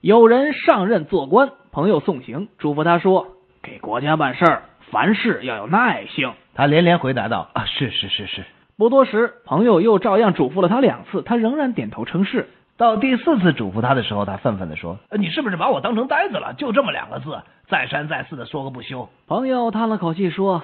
[0.00, 3.26] 有人上任做官，朋友送行，嘱咐他说
[3.62, 8.42] ：“给国家办事儿，凡事要有耐性。”他连连回答道：“啊，是是是是。”
[8.78, 12.48] 不多时，朋友又照样嘱咐了他两次，他仍然点头称是。
[12.78, 16.54] 到第四次嘱咐他的时候，他愤愤地说：“你是不是把我当成呆子了？
[16.56, 17.38] 就这么两个字，
[17.68, 20.62] 再三再四的说个不休。”朋友叹了口气说：“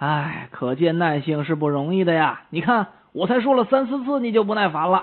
[0.00, 2.40] 唉，可见耐性是不容易的呀。
[2.48, 5.02] 你看，我才说了三四次，你就不耐烦了。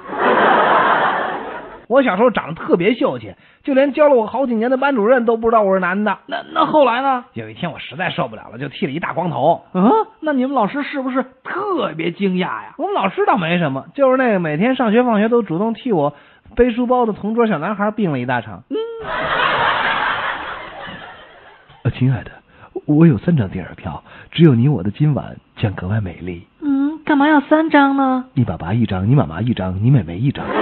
[1.89, 3.33] 我小时候长得特别秀气，
[3.63, 6.19] 就连教了我好几年的班主任都不知道我是男的。
[6.27, 7.25] 那那后来呢？
[7.33, 9.63] 有一天我实在受不了了，就剃了一大光头。
[9.73, 12.75] 嗯，那你们老师是不是特别惊讶呀？
[12.77, 16.13] 我们老师倒没什么，就是那个每天上学放学都主动替我
[16.55, 18.61] 背书包的同桌小男孩病了一大场。
[18.69, 18.77] 嗯。
[21.85, 22.29] 呃，亲爱的，
[22.85, 26.45] 我有三张电影票，只有你我的今晚将格外美丽。
[26.61, 28.25] 嗯，干嘛要三张呢？
[28.35, 30.45] 你爸爸一张，你妈妈一张，你妹妹一张。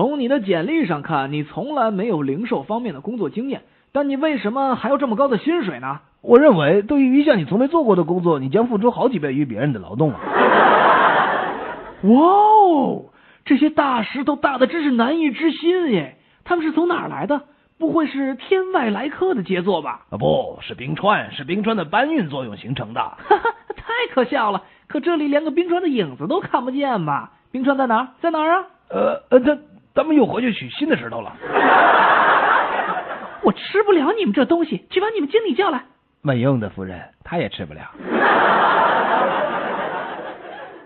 [0.00, 6.00] 从你的简历上看，你从来没有零售方面的工作经验，但你为什么还要这么高的薪水呢？
[6.22, 10.18] 我认为，对于一项你从没做过的工作，你将付出好几倍于别人的劳动啊！
[12.04, 13.02] 哇哦，
[13.44, 16.16] 这些大石头大的真是难以置信耶！
[16.44, 17.42] 他们是从哪儿来的？
[17.78, 20.06] 不会是天外来客的杰作吧？
[20.08, 23.02] 啊，不是冰川，是冰川的搬运作用形成的。
[23.02, 24.62] 哈哈，太可笑了！
[24.86, 27.32] 可这里连个冰川的影子都看不见吧？
[27.52, 28.08] 冰川在哪儿？
[28.22, 28.64] 在哪儿啊？
[28.88, 29.58] 呃呃，他。
[29.94, 31.32] 咱们又回去取新的石头了。
[33.42, 35.84] 我吃不了你们这东西，去把你们经理叫来。
[36.22, 37.80] 没用的，夫人，他也吃不了。